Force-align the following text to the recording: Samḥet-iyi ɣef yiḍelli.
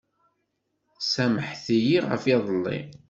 Samḥet-iyi 1.11 1.99
ɣef 2.09 2.23
yiḍelli. 2.25 2.79